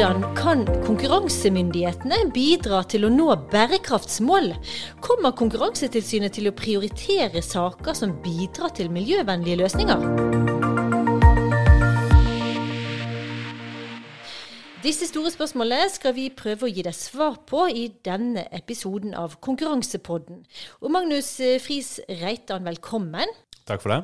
Hvordan 0.00 0.22
kan 0.32 0.62
konkurransemyndighetene 0.86 2.30
bidra 2.32 2.78
til 2.88 3.02
å 3.04 3.10
nå 3.12 3.26
bærekraftsmål? 3.52 4.46
Kommer 5.04 5.34
Konkurransetilsynet 5.36 6.32
til 6.38 6.48
å 6.48 6.54
prioritere 6.56 7.42
saker 7.44 7.98
som 7.98 8.14
bidrar 8.24 8.72
til 8.78 8.88
miljøvennlige 8.88 9.58
løsninger? 9.60 10.06
Disse 14.80 15.10
store 15.10 15.34
spørsmålene 15.36 15.92
skal 15.92 16.16
vi 16.16 16.30
prøve 16.32 16.64
å 16.64 16.72
gi 16.72 16.86
deg 16.88 16.96
svar 16.96 17.36
på 17.44 17.66
i 17.68 17.90
denne 18.00 18.46
episoden 18.56 19.12
av 19.12 19.36
Konkurransepodden. 19.44 20.46
Og 20.80 20.96
Magnus 20.96 21.34
Friis 21.60 21.98
Reitan, 22.08 22.64
velkommen. 22.64 23.36
Takk 23.68 23.84
for 23.84 23.92
det. 23.92 24.00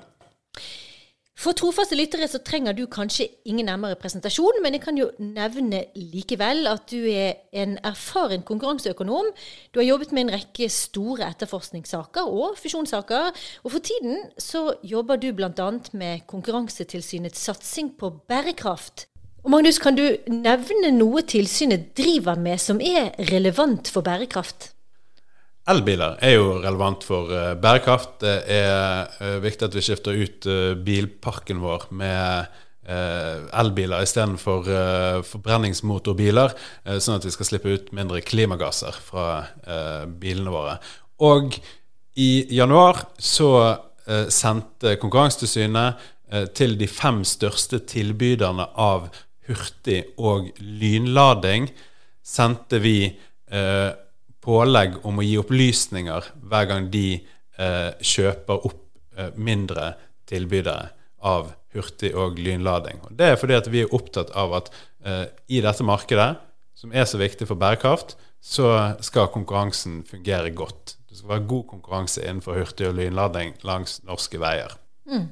For 1.37 1.53
trofaste 1.53 1.97
lyttere 1.99 2.25
så 2.33 2.39
trenger 2.41 2.73
du 2.73 2.87
kanskje 2.89 3.27
ingen 3.45 3.69
nærmere 3.69 3.99
presentasjon, 4.01 4.57
men 4.65 4.73
jeg 4.73 4.83
kan 4.87 4.97
jo 4.97 5.11
nevne 5.21 5.83
likevel 5.93 6.65
at 6.71 6.87
du 6.89 7.03
er 7.11 7.43
en 7.53 7.75
erfaren 7.85 8.41
konkurranseøkonom. 8.47 9.29
Du 9.75 9.83
har 9.83 9.85
jobbet 9.85 10.15
med 10.17 10.25
en 10.25 10.33
rekke 10.39 10.71
store 10.73 11.29
etterforskningssaker 11.29 12.25
og 12.25 12.57
fusjonssaker. 12.57 13.37
Og 13.65 13.75
for 13.75 13.85
tiden 13.85 14.25
så 14.41 14.71
jobber 14.81 15.21
du 15.21 15.29
bl.a. 15.37 15.69
med 15.93 16.25
Konkurransetilsynets 16.27 17.45
satsing 17.51 17.93
på 18.01 18.15
bærekraft. 18.29 19.05
Og 19.45 19.53
Magnus, 19.53 19.77
kan 19.79 19.95
du 19.95 20.07
nevne 20.33 20.89
noe 20.97 21.21
tilsynet 21.23 21.93
driver 22.01 22.41
med 22.41 22.59
som 22.65 22.81
er 22.81 23.13
relevant 23.29 23.93
for 23.93 24.03
bærekraft? 24.03 24.73
Elbiler 25.67 26.15
er 26.23 26.37
jo 26.37 26.61
relevant 26.63 27.03
for 27.07 27.33
uh, 27.33 27.55
bærekraft. 27.59 28.21
Det 28.23 28.37
er 28.55 29.09
uh, 29.19 29.43
viktig 29.43 29.67
at 29.67 29.75
vi 29.75 29.83
skifter 29.83 30.15
ut 30.15 30.47
uh, 30.47 30.77
bilparken 30.79 31.63
vår 31.65 31.91
med 31.97 32.63
elbiler 32.87 34.05
istedenfor 34.07 34.69
uh, 34.71 35.17
forbrenningsmotorbiler, 35.27 36.53
sånn 37.03 37.17
at 37.17 37.25
vi 37.27 37.33
skal 37.35 37.49
slippe 37.49 37.73
ut 37.75 37.89
mindre 37.99 38.21
klimagasser 38.23 38.95
fra 39.03 39.25
bilene 40.07 40.53
våre. 40.55 40.77
Og 41.27 41.57
i 42.15 42.31
januar 42.55 43.03
så 43.19 43.51
sendte 44.31 44.95
Konkurransetilsynet 45.03 46.07
til 46.55 46.79
de 46.79 46.87
fem 46.87 47.25
største 47.27 47.83
tilbyderne 47.91 48.69
av 48.79 49.11
hurtig 49.49 50.03
og 50.19 50.51
lynlading, 50.61 51.69
sendte 52.27 52.81
vi 52.83 52.99
eh, 53.07 53.91
pålegg 54.47 55.01
om 55.07 55.19
å 55.19 55.27
gi 55.27 55.37
opplysninger 55.41 56.31
hver 56.47 56.69
gang 56.71 56.91
de 56.93 57.07
eh, 57.19 57.93
kjøper 58.01 58.67
opp 58.69 58.83
eh, 59.19 59.33
mindre 59.35 59.95
tilbydere 60.31 60.93
av 61.27 61.51
hurtig 61.75 62.13
og 62.17 62.39
lynlading. 62.41 63.03
Og 63.07 63.17
det 63.19 63.33
er 63.33 63.41
fordi 63.41 63.57
at 63.59 63.71
vi 63.73 63.83
er 63.85 63.95
opptatt 63.97 64.33
av 64.39 64.55
at 64.61 64.71
eh, 65.05 65.27
i 65.51 65.63
dette 65.65 65.87
markedet, 65.87 66.35
som 66.77 66.93
er 66.93 67.09
så 67.09 67.19
viktig 67.21 67.49
for 67.49 67.59
bærekraft, 67.59 68.17
så 68.43 68.95
skal 69.03 69.33
konkurransen 69.35 70.03
fungere 70.07 70.53
godt. 70.55 70.97
Det 71.09 71.19
skal 71.19 71.33
være 71.35 71.49
god 71.51 71.65
konkurranse 71.73 72.23
innenfor 72.23 72.61
hurtig 72.61 72.91
og 72.91 72.99
lynlading 72.99 73.57
langs 73.67 73.99
norske 74.07 74.39
veier. 74.39 74.77
Mm. 75.09 75.31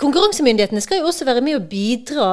Konkurransemyndighetene 0.00 0.80
skal 0.84 1.00
jo 1.00 1.10
også 1.10 1.26
være 1.28 1.42
med 1.44 1.58
å 1.58 1.64
bidra 1.66 2.30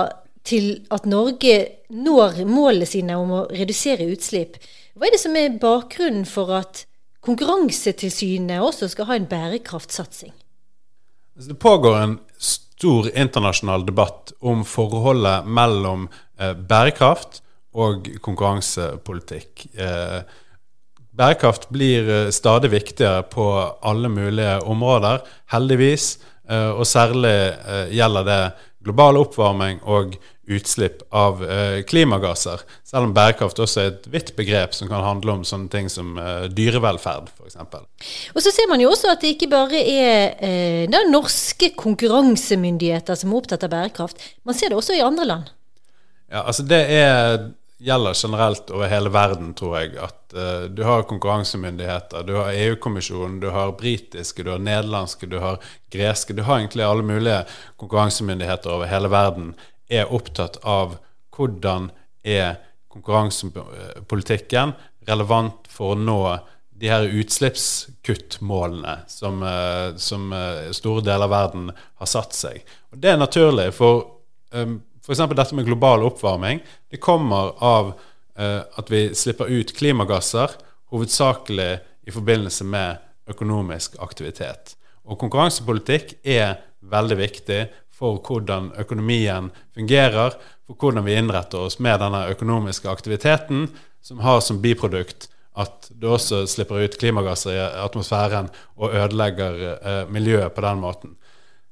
til 0.47 0.83
at 0.91 1.07
Norge 1.07 1.55
når 1.95 2.43
målene 2.47 2.87
sine 2.87 3.15
om 3.19 3.31
å 3.31 3.43
redusere 3.51 4.09
utslipp. 4.11 4.57
Hva 4.93 5.07
er 5.07 5.15
det 5.15 5.23
som 5.23 5.37
er 5.37 5.55
bakgrunnen 5.61 6.25
for 6.29 6.53
at 6.53 6.85
Konkurransetilsynet 7.23 8.59
også 8.59 8.89
skal 8.91 9.07
ha 9.07 9.15
en 9.15 9.29
bærekraftsatsing? 9.31 10.33
Altså, 11.37 11.53
det 11.53 11.59
pågår 11.63 11.95
en 12.01 12.17
stor 12.37 13.07
internasjonal 13.15 13.85
debatt 13.87 14.33
om 14.43 14.65
forholdet 14.67 15.47
mellom 15.47 16.09
eh, 16.37 16.51
bærekraft 16.53 17.39
og 17.79 18.09
konkurransepolitikk. 18.25 19.65
Eh, 19.71 20.19
bærekraft 21.15 21.69
blir 21.71 22.11
eh, 22.11 22.29
stadig 22.35 22.73
viktigere 22.75 23.23
på 23.31 23.47
alle 23.81 24.11
mulige 24.11 24.59
områder, 24.67 25.23
heldigvis. 25.55 26.17
Og 26.53 26.83
særlig 26.83 27.55
gjelder 27.95 28.25
det 28.27 28.39
global 28.83 29.15
oppvarming 29.15 29.77
og 29.87 30.17
utslipp 30.45 31.01
av 31.09 31.43
eh, 31.45 31.83
klimagasser. 31.87 32.61
Selv 32.83 33.07
om 33.07 33.13
bærekraft 33.15 33.59
også 33.63 33.81
er 33.81 33.91
et 33.93 34.07
vidt 34.11 34.33
begrep 34.35 34.75
som 34.75 34.89
kan 34.91 35.05
handle 35.05 35.37
om 35.37 35.45
sånne 35.47 35.71
ting 35.71 35.89
som 35.91 36.17
eh, 36.19 36.45
dyrevelferd 36.51 37.31
f.eks. 37.31 37.57
Og 38.35 38.43
så 38.43 38.51
ser 38.51 38.67
man 38.71 38.83
jo 38.83 38.91
også 38.91 39.13
at 39.13 39.23
det 39.23 39.35
ikke 39.37 39.51
bare 39.53 39.79
er 39.79 40.35
eh, 40.43 41.01
norske 41.09 41.71
konkurransemyndigheter 41.79 43.19
som 43.19 43.31
er 43.31 43.41
opptatt 43.43 43.67
av 43.67 43.73
bærekraft. 43.75 44.23
Man 44.43 44.57
ser 44.57 44.73
det 44.73 44.79
også 44.81 44.97
i 44.97 45.03
andre 45.05 45.29
land. 45.31 45.51
Ja, 46.33 46.43
altså 46.43 46.65
det 46.67 46.81
er, 46.89 47.51
gjelder 47.83 48.15
generelt 48.17 48.71
over 48.73 48.89
hele 48.91 49.11
verden, 49.13 49.51
tror 49.55 49.77
jeg. 49.79 49.95
At 50.01 50.35
eh, 50.35 50.65
du 50.75 50.83
har 50.87 51.07
konkurransemyndigheter, 51.07 52.23
du 52.27 52.35
har 52.39 52.51
EU-kommisjonen, 52.51 53.39
du 53.43 53.51
har 53.53 53.75
britiske, 53.79 54.43
du 54.43 54.51
har 54.55 54.63
nederlandske, 54.63 55.29
du 55.29 55.37
har 55.43 55.61
greske. 55.93 56.35
Du 56.35 56.43
har 56.43 56.59
egentlig 56.59 56.83
alle 56.83 57.05
mulige 57.05 57.43
konkurransemyndigheter 57.79 58.75
over 58.75 58.91
hele 58.91 59.11
verden 59.13 59.53
er 59.89 60.11
opptatt 60.13 60.59
av 60.63 60.97
hvordan 61.33 61.89
er 62.23 62.57
konkurransepolitikken 62.93 64.73
relevant 65.07 65.67
for 65.71 65.93
å 65.93 65.99
nå 65.99 66.19
de 66.83 66.89
her 66.89 67.05
utslippskuttmålene 67.07 68.95
som, 69.07 69.43
eh, 69.43 69.95
som 69.97 70.33
eh, 70.33 70.71
store 70.75 71.03
deler 71.05 71.27
av 71.27 71.33
verden 71.33 71.69
har 71.73 72.09
satt 72.09 72.35
seg. 72.37 72.63
Og 72.91 73.01
Det 73.01 73.13
er 73.13 73.21
naturlig, 73.21 73.69
for 73.75 74.05
um, 74.51 74.81
f.eks. 75.03 75.23
dette 75.35 75.55
med 75.55 75.67
global 75.67 76.05
oppvarming 76.07 76.63
det 76.91 77.01
kommer 77.03 77.55
av 77.63 77.95
at 78.33 78.87
vi 78.89 79.11
slipper 79.13 79.45
ut 79.45 79.75
klimagasser, 79.77 80.55
hovedsakelig 80.89 81.75
i 82.09 82.13
forbindelse 82.15 82.65
med 82.65 83.29
økonomisk 83.29 83.99
aktivitet. 84.01 84.73
Og 85.05 85.19
konkurransepolitikk 85.21 86.15
er 86.25 86.55
veldig 86.81 87.17
viktig 87.19 87.59
for 87.93 88.19
hvordan 88.25 88.71
økonomien 88.81 89.51
fungerer, 89.75 90.35
for 90.65 90.79
hvordan 90.79 91.05
vi 91.05 91.17
innretter 91.19 91.67
oss 91.67 91.79
med 91.79 92.01
denne 92.01 92.25
økonomiske 92.33 92.89
aktiviteten, 92.89 93.67
som 94.03 94.23
har 94.25 94.41
som 94.43 94.61
biprodukt 94.63 95.29
at 95.59 95.91
det 96.01 96.09
også 96.09 96.43
slipper 96.49 96.81
ut 96.81 96.97
klimagasser 96.97 97.53
i 97.53 97.65
atmosfæren 97.83 98.49
og 98.81 98.95
ødelegger 98.97 99.59
eh, 99.75 99.99
miljøet 100.09 100.55
på 100.55 100.63
den 100.65 100.81
måten. 100.81 101.13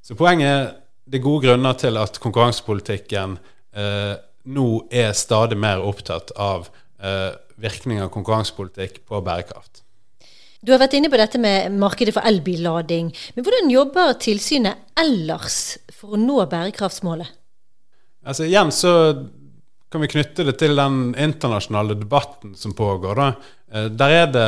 Så 0.06 0.16
poenget 0.16 0.50
er 0.52 0.70
det 1.12 1.18
er 1.20 1.26
gode 1.26 1.48
grunner 1.48 1.74
til 1.76 1.98
at 1.98 2.20
konkurransepolitikken 2.24 3.40
eh, 3.76 4.14
nå 4.46 4.68
er 4.94 5.12
stadig 5.18 5.58
mer 5.60 5.82
opptatt 5.84 6.32
av 6.40 6.70
eh, 7.02 7.34
virkning 7.62 8.00
av 8.04 8.12
konkurransepolitikk 8.14 9.02
på 9.10 9.22
bærekraft. 9.26 9.81
Du 10.62 10.70
har 10.70 10.78
vært 10.78 10.94
inne 10.94 11.10
på 11.10 11.18
dette 11.18 11.40
med 11.42 11.74
markedet 11.82 12.14
for 12.14 12.28
elbillading. 12.30 13.08
Men 13.34 13.46
hvordan 13.46 13.72
jobber 13.74 14.12
tilsynet 14.22 14.92
ellers 15.02 15.80
for 15.98 16.14
å 16.14 16.20
nå 16.22 16.38
bærekraftsmålet? 16.52 17.32
Altså 18.22 18.46
Igjen 18.46 18.70
så 18.76 18.92
kan 19.92 20.06
vi 20.06 20.12
knytte 20.14 20.46
det 20.46 20.54
til 20.62 20.78
den 20.78 21.16
internasjonale 21.18 21.98
debatten 21.98 22.54
som 22.56 22.78
pågår. 22.78 23.18
Da. 23.18 23.58
Eh, 23.74 23.90
der 23.90 24.16
er 24.20 24.30
det, 24.30 24.46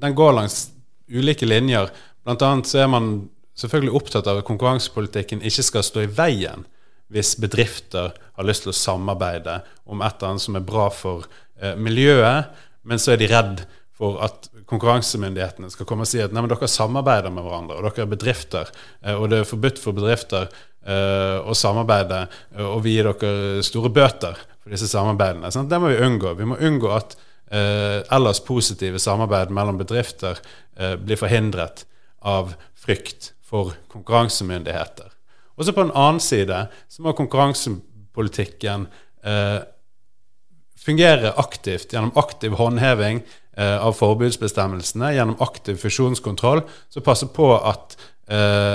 Den 0.00 0.14
går 0.14 0.38
langs 0.38 0.70
ulike 1.10 1.50
linjer. 1.50 1.90
Blant 2.22 2.42
annet 2.42 2.70
så 2.70 2.84
er 2.84 2.92
man 2.94 3.12
selvfølgelig 3.58 3.98
opptatt 3.98 4.30
av 4.30 4.38
at 4.38 4.46
konkurransepolitikken 4.46 5.42
ikke 5.42 5.66
skal 5.66 5.84
stå 5.86 6.06
i 6.06 6.10
veien 6.14 6.64
hvis 7.12 7.34
bedrifter 7.38 8.14
har 8.14 8.46
lyst 8.46 8.64
til 8.64 8.72
å 8.72 8.78
samarbeide 8.78 9.60
om 9.84 10.00
et 10.02 10.14
eller 10.14 10.30
annet 10.30 10.46
som 10.46 10.56
er 10.56 10.64
bra 10.66 10.88
for 10.94 11.26
eh, 11.60 11.74
miljøet, 11.74 12.54
men 12.86 13.02
så 13.02 13.12
er 13.12 13.20
de 13.20 13.28
redd 13.30 13.66
for 13.94 14.18
at 14.24 14.48
konkurransemyndighetene 14.70 15.70
skal 15.70 15.86
komme 15.86 16.06
og 16.06 16.10
si 16.10 16.20
at 16.22 16.32
nei, 16.34 16.42
men 16.42 16.50
dere 16.50 16.70
samarbeider 16.70 17.32
med 17.34 17.46
hverandre, 17.46 17.78
og 17.78 17.86
dere 17.86 18.04
er 18.04 18.10
bedrifter, 18.10 18.72
eh, 19.04 19.14
og 19.14 19.28
det 19.30 19.42
er 19.42 19.48
forbudt 19.48 19.78
for 19.82 19.96
bedrifter 19.96 20.48
uh, 20.48 21.38
å 21.46 21.54
samarbeide, 21.56 22.24
uh, 22.56 22.66
og 22.74 22.82
vi 22.84 22.96
gir 22.96 23.10
dere 23.12 23.62
store 23.66 23.92
bøter 23.94 24.40
for 24.58 24.74
disse 24.74 24.90
samarbeidene. 24.90 25.52
Sånn, 25.54 25.70
det 25.70 25.78
må 25.80 25.92
vi 25.92 26.02
unngå. 26.02 26.34
Vi 26.40 26.48
må 26.50 26.58
unngå 26.58 26.90
at 26.96 27.16
ellers 27.54 28.40
positive 28.42 28.98
samarbeid 28.98 29.50
mellom 29.54 29.76
bedrifter 29.78 30.38
blir 31.04 31.18
forhindret 31.20 31.84
av 32.26 32.54
frykt 32.74 33.28
for 33.44 33.76
konkurransemyndigheter. 33.92 35.12
Også 35.60 35.74
på 35.76 35.84
den 35.84 35.92
annen 35.94 36.22
side 36.24 36.64
så 36.90 37.04
må 37.04 37.12
konkurransepolitikken 37.14 38.88
fungere 40.84 41.32
aktivt 41.40 41.92
gjennom 41.94 42.12
aktiv 42.20 42.56
håndheving 42.58 43.22
eh, 43.22 43.40
av 43.56 43.94
forbudsbestemmelsene 43.94 45.12
gjennom 45.14 45.38
aktiv 45.44 45.76
fusjonskontroll, 45.78 46.64
så 46.90 47.02
passer 47.04 47.30
på 47.30 47.52
at 47.54 47.94
eh, 48.26 48.74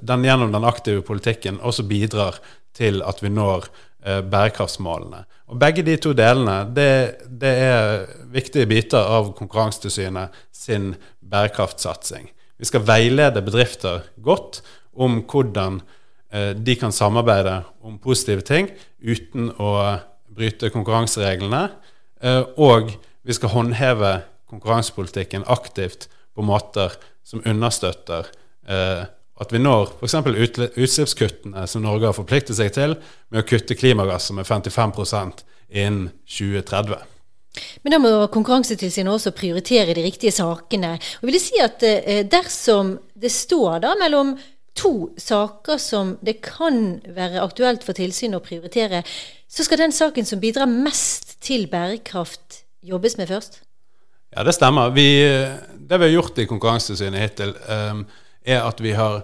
den 0.00 0.24
gjennom 0.24 0.52
den 0.52 0.66
aktive 0.68 1.02
politikken 1.06 1.60
også 1.62 1.86
bidrar 1.88 2.38
til 2.76 3.02
at 3.06 3.22
vi 3.22 3.30
når 3.32 3.66
eh, 4.04 4.20
bærekraftsmålene. 4.20 5.24
Og 5.52 5.58
Begge 5.60 5.84
de 5.86 5.96
to 6.00 6.14
delene 6.16 6.62
det, 6.74 6.92
det 7.28 7.52
er 7.66 8.06
viktige 8.32 8.68
biter 8.70 9.02
av 9.16 9.32
Konkurransetilsynet 9.38 10.32
sin 10.54 10.92
bærekraftsatsing. 11.20 12.30
Vi 12.58 12.68
skal 12.68 12.86
veilede 12.86 13.42
bedrifter 13.42 14.06
godt 14.22 14.62
om 14.92 15.22
hvordan 15.28 15.80
eh, 16.32 16.52
de 16.56 16.76
kan 16.78 16.94
samarbeide 16.94 17.62
om 17.82 17.98
positive 18.02 18.44
ting 18.46 18.70
uten 19.02 19.50
å 19.58 19.72
bryte 20.32 20.70
konkurransereglene. 20.72 21.66
Eh, 22.22 22.44
og 22.56 22.94
vi 23.22 23.36
skal 23.36 23.54
håndheve 23.54 24.12
konkurransepolitikken 24.50 25.46
aktivt 25.46 26.08
på 26.34 26.44
måter 26.46 26.94
som 27.24 27.42
understøtter 27.46 28.28
eh, 28.68 29.04
at 29.42 29.52
vi 29.52 29.60
når 29.62 29.94
f.eks. 29.98 30.14
utslippskuttene 30.76 31.64
som 31.66 31.82
Norge 31.84 32.10
har 32.10 32.16
forpliktet 32.16 32.58
seg 32.58 32.72
til, 32.76 32.94
med 33.32 33.42
å 33.42 33.48
kutte 33.48 33.76
klimagasser 33.78 34.36
med 34.36 34.46
55% 34.46 35.42
innen 35.72 36.10
2030. 36.28 37.08
Men 37.84 37.94
da 37.94 37.98
må 38.00 38.10
Konkurransetilsynet 38.32 39.12
også 39.12 39.34
prioritere 39.36 39.96
de 39.96 40.04
riktige 40.06 40.32
sakene. 40.32 40.94
Og 41.20 41.28
vil 41.28 41.36
det 41.36 41.44
si 41.44 41.60
at 41.60 41.84
eh, 41.84 42.24
dersom 42.28 42.96
det 43.18 43.32
står 43.32 43.82
da 43.84 43.94
mellom 44.00 44.36
to 44.78 45.10
saker 45.20 45.80
som 45.80 46.14
det 46.24 46.38
kan 46.44 47.02
være 47.12 47.42
aktuelt 47.42 47.84
for 47.84 47.96
tilsynet 47.96 48.38
å 48.38 48.44
prioritere, 48.44 49.02
så 49.52 49.66
skal 49.66 49.82
den 49.82 49.92
saken 49.92 50.28
som 50.28 50.40
bidrar 50.40 50.70
mest 50.70 51.36
til 51.44 51.66
bærekraft, 51.68 52.61
jobbes 52.82 53.16
med 53.18 53.30
først? 53.30 53.60
Ja, 54.32 54.42
det 54.46 54.54
stemmer. 54.56 54.90
Vi, 54.96 55.06
det 55.76 55.98
vi 56.00 56.08
har 56.08 56.14
gjort 56.14 56.38
i 56.40 56.48
Konkurransetilsynet 56.48 57.20
hittil, 57.20 57.54
um, 57.68 58.04
er 58.42 58.64
at 58.64 58.80
vi 58.80 58.94
har 58.96 59.22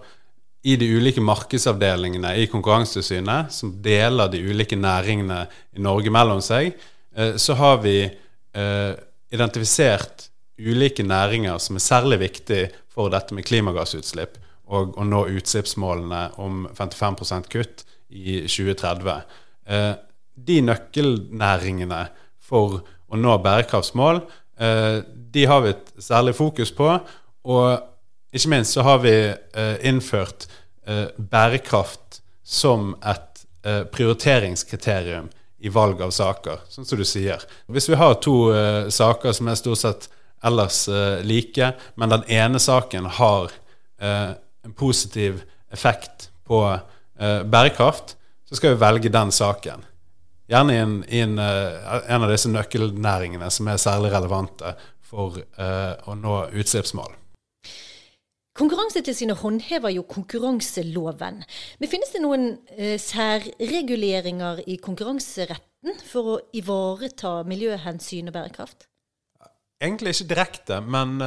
i 0.68 0.74
de 0.76 0.88
ulike 0.98 1.22
markedsavdelingene 1.24 2.34
i 2.42 2.48
Konkurransetilsynet, 2.50 3.52
som 3.54 3.72
deler 3.82 4.28
de 4.28 4.42
ulike 4.50 4.76
næringene 4.76 5.46
i 5.76 5.84
Norge 5.84 6.12
mellom 6.12 6.42
seg, 6.44 6.74
uh, 7.16 7.36
så 7.40 7.56
har 7.56 7.80
vi 7.84 8.02
uh, 8.04 8.92
identifisert 9.32 10.28
ulike 10.58 11.06
næringer 11.06 11.58
som 11.62 11.78
er 11.78 11.86
særlig 11.86 12.20
viktige 12.20 12.68
for 12.92 13.12
dette 13.12 13.34
med 13.36 13.46
klimagassutslipp 13.46 14.36
og 14.68 14.98
å 15.00 15.04
nå 15.06 15.22
utslippsmålene 15.38 16.22
om 16.42 16.66
55% 16.76 17.48
kutt 17.52 17.86
i 18.12 18.42
2030. 18.44 19.24
Uh, 19.64 19.94
de 20.36 20.60
nøkkelnæringene 20.68 22.04
for 22.48 22.82
å 23.08 23.18
nå 23.18 23.36
bærekraftsmål, 23.44 24.20
eh, 24.60 25.00
de 25.06 25.44
har 25.48 25.62
vi 25.64 25.72
et 25.74 25.92
særlig 26.02 26.34
fokus 26.36 26.72
på. 26.74 26.90
Og 27.48 28.34
ikke 28.34 28.52
minst 28.52 28.76
så 28.76 28.84
har 28.86 29.00
vi 29.04 29.14
eh, 29.32 29.76
innført 29.88 30.48
eh, 30.86 31.08
bærekraft 31.16 32.22
som 32.44 32.94
et 33.02 33.24
prioriteringskriterium 33.92 35.26
i 35.66 35.70
valg 35.74 35.98
av 36.00 36.12
saker, 36.14 36.62
sånn 36.70 36.86
som 36.86 37.00
du 37.00 37.02
sier. 37.04 37.42
Hvis 37.68 37.88
vi 37.90 37.98
har 37.98 38.14
to 38.22 38.36
saker 38.94 39.34
som 39.36 39.50
er 39.50 39.58
stort 39.58 39.80
sett 39.82 40.06
ellers 40.46 40.78
like, 41.26 41.72
men 41.98 42.14
den 42.14 42.24
ene 42.32 42.62
saken 42.62 43.10
har 43.18 43.52
en 43.98 44.76
positiv 44.78 45.42
effekt 45.74 46.30
på 46.48 46.62
bærekraft, 47.18 48.14
så 48.48 48.56
skal 48.56 48.76
vi 48.76 48.82
velge 48.86 49.12
den 49.12 49.34
saken. 49.34 49.84
Gjerne 50.48 50.72
i, 50.74 50.80
en, 50.80 51.04
i 51.08 51.20
en, 51.20 51.38
uh, 51.38 51.98
en, 52.08 52.22
av 52.24 52.30
disse 52.32 52.48
nøkkelnæringene 52.48 53.50
som 53.52 53.68
er 53.68 53.80
særlig 53.80 54.14
relevante 54.14 54.72
for 55.04 55.36
uh, 55.36 55.94
å 56.08 56.14
nå 56.16 56.36
utslippsmål. 56.56 57.16
Konkurransetilsynet 58.58 59.38
håndhever 59.42 59.92
jo 59.92 60.06
konkurranseloven. 60.08 61.42
Men 61.78 61.92
finnes 61.92 62.14
det 62.14 62.22
noen 62.24 62.48
uh, 62.56 62.96
særreguleringer 62.96 64.64
i 64.66 64.78
konkurranseretten 64.82 66.00
for 66.08 66.32
å 66.32 66.38
ivareta 66.56 67.42
miljøhensyn 67.46 68.32
og 68.32 68.38
bærekraft? 68.38 68.88
Egentlig 69.84 70.16
ikke 70.16 70.32
direkte, 70.32 70.80
men 70.82 71.20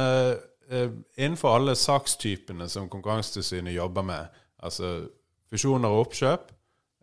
innenfor 1.16 1.54
alle 1.56 1.72
sakstypene 1.72 2.66
som 2.68 2.84
Konkurransetilsynet 2.92 3.72
jobber 3.72 4.04
med, 4.04 4.42
altså 4.60 4.90
fusjoner 5.48 5.88
og 5.88 6.02
oppkjøp, 6.02 6.52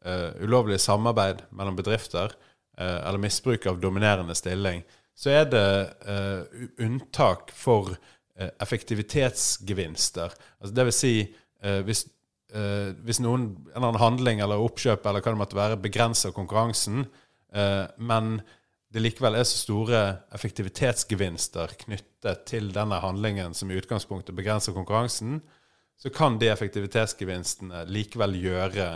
uh, 0.06 0.32
ulovlig 0.44 0.80
samarbeid 0.82 1.44
mellom 1.56 1.78
bedrifter 1.78 2.34
uh, 2.80 3.00
eller 3.08 3.22
misbruk 3.22 3.66
av 3.70 3.82
dominerende 3.82 4.36
stilling, 4.38 4.84
så 5.16 5.34
er 5.42 5.50
det 5.52 5.70
uh, 6.08 6.64
unntak 6.86 7.52
for 7.56 7.98
effektivitetsgevinster. 8.40 10.32
Altså 10.62 10.72
det 10.72 10.84
vil 10.88 10.96
si 10.96 11.10
hvis, 11.84 12.06
hvis 13.04 13.18
noen, 13.20 13.50
en 13.52 13.74
eller 13.74 13.88
annen 13.90 14.00
handling 14.00 14.40
eller 14.40 14.64
oppkjøp 14.64 15.04
eller 15.10 15.20
hva 15.20 15.34
det 15.34 15.42
måtte 15.42 15.58
være, 15.58 15.80
begrenser 15.84 16.32
konkurransen, 16.32 17.04
men 18.00 18.30
det 18.96 19.04
likevel 19.04 19.36
er 19.36 19.44
så 19.44 19.60
store 19.60 20.00
effektivitetsgevinster 20.32 21.76
knyttet 21.84 22.46
til 22.48 22.72
denne 22.72 23.02
handlingen 23.04 23.52
som 23.52 23.68
i 23.70 23.78
utgangspunktet 23.82 24.38
begrenser 24.40 24.78
konkurransen, 24.78 25.42
så 26.00 26.08
kan 26.16 26.40
de 26.40 26.48
effektivitetsgevinstene 26.54 27.84
likevel 27.92 28.40
gjøre 28.40 28.88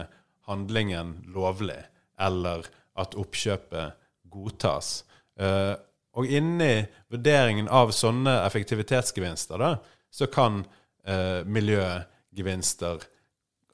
handlingen 0.50 1.18
lovlig, 1.34 1.80
eller 2.20 2.68
at 3.00 3.16
oppkjøpet 3.20 4.00
godtas. 4.34 5.04
Uh, 5.40 5.74
og 6.14 6.30
inni 6.30 6.84
vurderingen 7.12 7.70
av 7.74 7.94
sånne 7.96 8.36
effektivitetsgevinster, 8.46 9.62
da, 9.62 9.78
så 10.14 10.28
kan 10.30 10.62
uh, 10.62 11.42
miljøgevinster 11.46 13.08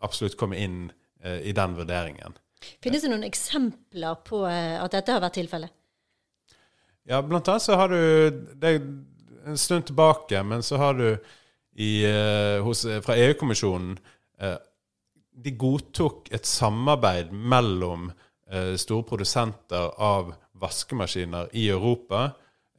absolutt 0.05 0.37
komme 0.39 0.59
inn 0.59 0.85
uh, 1.25 1.39
i 1.43 1.55
den 1.55 1.75
vurderingen. 1.75 2.37
Finnes 2.83 3.03
det 3.03 3.11
noen 3.11 3.27
eksempler 3.27 4.19
på 4.27 4.41
at 4.43 4.91
dette 4.91 5.13
har 5.15 5.21
vært 5.23 5.37
tilfellet? 5.39 5.71
Ja, 7.07 7.21
blant 7.23 7.47
annet 7.47 7.63
så 7.63 7.77
har 7.79 7.87
du 7.87 8.01
Det 8.59 8.67
er 8.67 8.81
en 9.47 9.57
stund 9.57 9.85
tilbake, 9.87 10.41
men 10.43 10.59
så 10.63 10.75
har 10.77 10.97
du 10.99 11.05
i, 11.79 12.03
hos, 12.59 12.83
fra 13.05 13.15
EU-kommisjonen 13.15 13.95
de 15.43 15.55
godtok 15.57 16.29
et 16.35 16.45
samarbeid 16.47 17.31
mellom 17.31 18.09
eh, 18.51 18.75
store 18.79 19.05
produsenter 19.07 19.91
av 20.01 20.33
vaskemaskiner 20.59 21.51
i 21.57 21.69
Europa, 21.71 22.31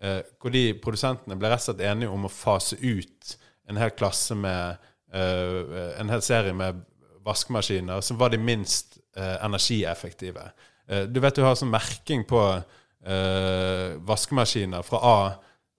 eh, 0.02 0.20
hvor 0.40 0.52
de 0.54 0.64
produsentene 0.82 1.38
ble 1.40 1.52
rett 1.52 1.62
og 1.64 1.70
slett 1.70 1.86
enige 1.88 2.12
om 2.12 2.26
å 2.28 2.32
fase 2.32 2.78
ut 2.80 3.36
en 3.70 3.80
hel 3.80 3.92
klasse 3.96 4.36
med 4.36 4.80
eh, 5.14 5.96
en 6.00 6.12
hel 6.12 6.24
serie 6.24 6.54
med 6.56 6.82
vaskemaskiner 7.26 8.02
som 8.04 8.18
var 8.20 8.32
de 8.32 8.40
minst 8.42 8.98
eh, 9.16 9.36
energieffektive. 9.44 10.50
Eh, 10.88 11.06
du 11.08 11.20
vet 11.22 11.36
du 11.36 11.44
har 11.44 11.56
sånn 11.58 11.72
merking 11.72 12.26
på 12.28 12.42
eh, 12.50 13.96
vaskemaskiner 14.08 14.86
fra 14.86 15.02
A 15.14 15.18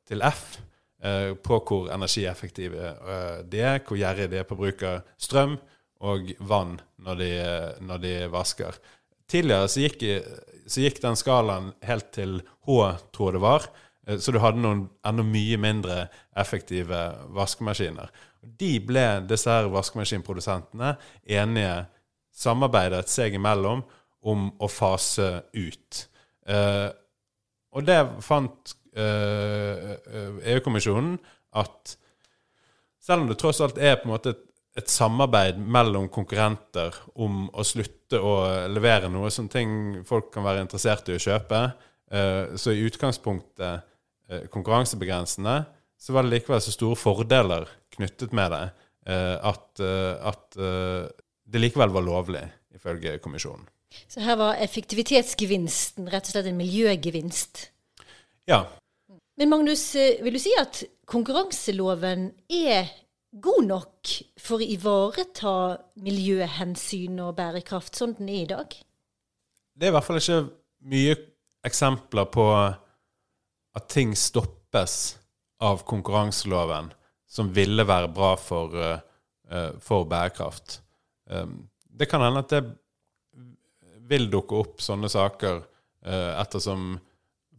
til 0.10 0.24
F 0.26 0.60
på 1.02 1.58
hvor 1.66 1.88
energieffektive 1.90 2.90
de 3.50 3.62
er, 3.66 3.80
hvor 3.82 3.98
gjerrige 3.98 4.30
de 4.30 4.38
er 4.38 4.46
på 4.46 4.54
bruk 4.60 4.84
av 4.86 5.00
strøm 5.18 5.56
og 6.02 6.32
vann 6.50 6.80
når 7.02 7.22
de, 7.22 7.32
når 7.86 8.02
de 8.04 8.16
vasker. 8.34 8.78
Tidligere 9.30 9.70
så 9.72 9.86
gikk, 9.86 10.04
så 10.68 10.84
gikk, 10.84 11.00
den 11.04 11.20
skalaen 11.20 11.72
helt 11.88 12.12
til 12.16 12.42
H, 12.68 12.82
tror 13.14 13.32
jeg 13.32 13.38
det 13.38 13.44
var. 13.46 13.70
Eh, 14.08 14.20
så 14.20 14.34
du 14.34 14.42
hadde 14.44 14.62
noen 14.64 14.86
enda 15.08 15.26
mye 15.26 15.60
mindre 15.62 16.04
effektive 16.38 17.00
vaskemaskiner. 17.36 18.12
De 18.42 18.74
ble, 18.84 19.06
disse 19.30 19.50
her 19.52 19.70
vaskemaskinprodusentene, 19.72 20.96
enige, 21.30 21.74
samarbeidet 22.42 23.10
seg 23.12 23.36
imellom 23.38 23.84
om 24.32 24.48
å 24.62 24.70
fase 24.72 25.44
ut. 25.54 26.06
Eh, 26.50 26.90
og 27.72 27.88
det 27.88 28.00
fant 28.26 28.74
eh, 28.98 29.92
EU-kommisjonen 30.54 31.18
at 31.62 31.96
selv 33.02 33.26
om 33.26 33.30
det 33.32 33.38
tross 33.42 33.62
alt 33.64 33.80
er 33.82 33.98
på 34.00 34.08
en 34.08 34.14
måte 34.14 34.34
et 34.34 34.44
et 34.78 34.88
samarbeid 34.88 35.58
mellom 35.60 36.08
konkurrenter 36.12 36.96
om 37.20 37.50
å 37.52 37.64
slutte 37.68 38.20
å 38.24 38.36
levere 38.72 39.10
noe 39.12 39.32
sånne 39.34 39.52
ting 39.52 39.74
folk 40.08 40.30
kan 40.32 40.46
være 40.48 40.64
interessert 40.64 41.10
i 41.12 41.18
å 41.18 41.22
kjøpe. 41.22 41.60
Eh, 42.12 42.56
så 42.60 42.72
i 42.76 42.86
utgangspunktet 42.88 43.84
eh, 44.32 44.46
konkurransebegrensende, 44.52 45.58
så 46.00 46.16
var 46.16 46.26
det 46.26 46.38
likevel 46.38 46.64
så 46.64 46.74
store 46.74 47.00
fordeler 47.00 47.68
knyttet 47.96 48.32
med 48.36 48.52
det 48.56 48.64
eh, 49.12 49.36
at, 49.52 49.84
at 50.32 50.58
det 51.52 51.62
likevel 51.62 51.92
var 51.94 52.08
lovlig, 52.08 52.46
ifølge 52.76 53.18
kommisjonen. 53.24 53.68
Så 54.08 54.24
her 54.24 54.38
var 54.40 54.60
effektivitetsgevinsten 54.64 56.08
rett 56.12 56.30
og 56.30 56.32
slett 56.32 56.48
en 56.48 56.60
miljøgevinst? 56.60 57.66
Ja. 58.48 58.64
Men 59.36 59.52
Magnus, 59.52 59.84
vil 60.24 60.36
du 60.36 60.40
si 60.40 60.54
at 60.60 60.80
konkurranseloven 61.12 62.30
er 62.48 62.88
god 63.32 63.66
nok 63.68 64.14
for 64.42 64.60
å 64.60 64.68
ivareta 64.68 65.54
miljøhensyn 66.04 67.20
og 67.24 67.36
bærekraft 67.38 67.98
sånn 68.00 68.16
den 68.20 68.32
er 68.32 68.42
i 68.44 68.50
dag? 68.52 68.76
Det 69.72 69.88
er 69.88 69.94
i 69.94 69.96
hvert 69.96 70.08
fall 70.08 70.20
ikke 70.20 70.42
mye 70.92 71.16
eksempler 71.68 72.28
på 72.34 72.46
at 72.52 73.88
ting 73.92 74.16
stoppes 74.18 74.98
av 75.64 75.86
konkurranseloven 75.88 76.92
som 77.32 77.52
ville 77.56 77.86
være 77.88 78.10
bra 78.12 78.34
for, 78.40 78.76
uh, 78.76 79.72
for 79.80 80.08
bærekraft. 80.10 80.82
Um, 81.32 81.70
det 81.88 82.10
kan 82.12 82.24
hende 82.26 82.44
at 82.44 82.52
det 82.52 82.64
vil 84.12 84.28
dukke 84.32 84.58
opp 84.60 84.84
sånne 84.84 85.08
saker 85.12 85.62
uh, 85.62 86.34
ettersom 86.42 86.98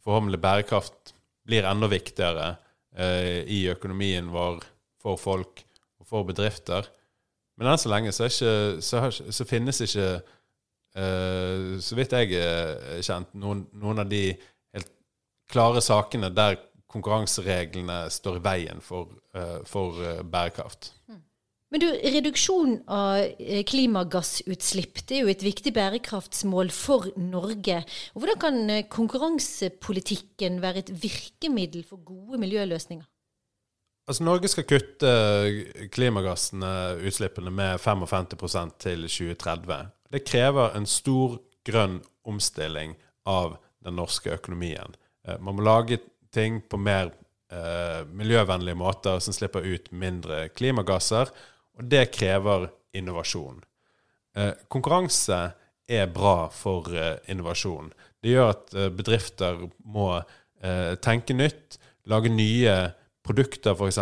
forhåpentlig 0.02 0.42
bærekraft 0.42 1.14
blir 1.46 1.64
enda 1.66 1.88
viktigere 1.90 2.56
i 3.48 3.62
økonomien 3.72 4.26
vår 4.28 4.58
for 5.02 5.20
folk 5.20 5.64
og 6.00 6.08
for 6.08 6.26
bedrifter. 6.28 6.88
Men 7.58 7.72
enn 7.72 7.80
så 7.80 7.92
lenge 7.92 8.14
så, 8.14 8.30
ikke, 8.30 8.82
så, 8.82 9.02
så 9.10 9.46
finnes 9.48 9.82
ikke 9.84 10.08
uh, 10.22 11.80
så 11.82 11.98
vidt 11.98 12.16
jeg 12.16 12.38
er 12.38 13.02
kjent, 13.04 13.34
noen, 13.38 13.66
noen, 13.76 14.02
av 14.04 14.08
de 14.10 14.24
helt 14.32 14.92
klare 15.52 15.82
sakene 15.84 16.32
der 16.32 16.56
konkurransereglene 16.92 18.06
står 18.12 18.40
i 18.40 18.44
veien 18.44 18.82
for, 18.84 19.12
uh, 19.36 19.60
for 19.68 20.00
eh, 20.04 20.24
bærekraft. 20.28 20.90
Men 21.72 21.80
du, 21.80 21.86
Reduksjon 21.88 22.74
av 22.92 23.22
eh, 23.40 23.62
klimagassutslipp 23.64 25.00
det 25.08 25.16
er 25.16 25.22
jo 25.24 25.32
et 25.32 25.44
viktig 25.44 25.72
bærekraftsmål 25.72 26.68
for 26.76 27.08
Norge. 27.16 27.78
Hvordan 28.12 28.40
kan 28.42 28.58
eh, 28.68 28.82
konkurransepolitikken 28.92 30.60
være 30.60 30.82
et 30.84 30.92
virkemiddel 30.92 31.86
for 31.88 32.02
gode 32.04 32.42
miljøløsninger? 32.42 33.06
Altså 34.08 34.24
Norge 34.26 34.50
skal 34.50 34.66
kutte 34.66 35.10
klimagassene, 35.94 36.72
utslippene, 37.06 37.52
med 37.54 37.78
55% 37.80 38.78
til 38.82 39.04
2030. 39.06 39.90
Det 40.12 40.24
krever 40.26 40.74
en 40.76 40.88
stor 40.90 41.38
grønn 41.66 42.00
omstilling 42.26 42.96
av 43.30 43.56
den 43.84 43.96
norske 43.98 44.32
økonomien. 44.34 44.96
Eh, 45.26 45.38
man 45.38 45.56
må 45.56 45.62
lage 45.66 46.00
ting 46.34 46.60
på 46.66 46.80
mer 46.82 47.12
eh, 47.52 48.02
miljøvennlige 48.10 48.78
måter 48.78 49.22
som 49.22 49.34
slipper 49.36 49.66
ut 49.66 49.90
mindre 49.94 50.48
klimagasser, 50.50 51.30
og 51.78 51.90
det 51.90 52.08
krever 52.14 52.68
innovasjon. 52.98 53.62
Eh, 54.36 54.54
konkurranse 54.72 55.40
er 55.86 56.10
bra 56.10 56.48
for 56.54 56.90
eh, 56.96 57.20
innovasjon. 57.30 57.92
Det 58.22 58.34
gjør 58.34 58.50
at 58.50 58.74
eh, 58.74 58.90
bedrifter 58.94 59.62
må 59.84 60.08
eh, 60.18 60.94
tenke 61.02 61.36
nytt, 61.36 61.78
lage 62.10 62.32
nye 62.32 62.74
produkter 63.22 63.76
f.eks. 63.76 64.00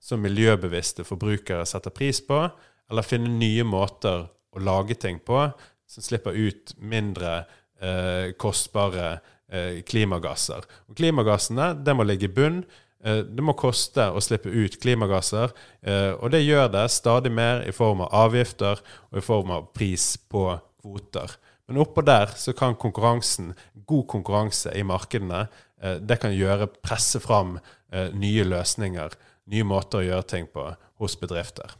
som 0.00 0.22
miljøbevisste 0.22 1.04
forbrukere 1.06 1.66
setter 1.66 1.94
pris 1.94 2.22
på, 2.24 2.44
eller 2.90 3.06
finne 3.06 3.30
nye 3.38 3.64
måter 3.64 4.26
å 4.52 4.62
lage 4.62 4.98
ting 5.00 5.18
på 5.24 5.46
som 5.88 6.04
slipper 6.04 6.36
ut 6.36 6.72
mindre 6.80 7.42
eh, 7.80 8.32
kostbare 8.40 9.18
eh, 9.52 9.82
klimagasser. 9.84 10.64
Og 10.88 10.96
Klimagassene 10.96 11.72
det 11.84 11.94
må 11.96 12.06
ligge 12.06 12.28
i 12.30 12.32
bunn. 12.32 12.62
Eh, 13.04 13.22
det 13.26 13.44
må 13.44 13.54
koste 13.58 14.08
å 14.12 14.22
slippe 14.24 14.52
ut 14.52 14.78
klimagasser, 14.82 15.52
eh, 15.82 16.12
og 16.14 16.32
det 16.32 16.44
gjør 16.44 16.70
det 16.72 16.86
stadig 16.94 17.32
mer 17.34 17.64
i 17.66 17.74
form 17.74 18.04
av 18.06 18.12
avgifter 18.28 18.82
og 19.10 19.18
i 19.18 19.24
form 19.24 19.52
av 19.58 19.72
pris 19.76 20.14
på 20.30 20.46
kvoter. 20.82 21.36
Men 21.68 21.80
oppå 21.82 22.04
der 22.04 22.32
så 22.38 22.54
kan 22.56 22.76
konkurransen, 22.78 23.52
god 23.86 24.06
konkurranse 24.10 24.72
i 24.76 24.82
markedene, 24.86 25.46
det 25.82 26.16
kan 26.22 26.30
gjøre 26.30 26.68
presse 26.78 27.18
fram 27.18 27.56
Eh, 27.92 28.08
nye 28.16 28.44
løsninger, 28.48 29.14
nye 29.52 29.64
måter 29.68 30.00
å 30.00 30.06
gjøre 30.06 30.24
ting 30.30 30.46
på 30.48 30.64
hos 31.02 31.16
bedrifter. 31.20 31.74